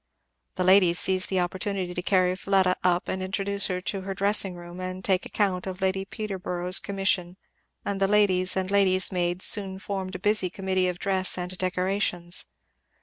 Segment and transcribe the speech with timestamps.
[0.55, 4.55] The ladies seized the opportunity to carry Fleda up and introduce her to her dressing
[4.55, 7.37] room and take account of Lady Peterborough's commission,
[7.85, 12.47] and ladies and ladies' maids soon formed a busy committee of dress and decorations.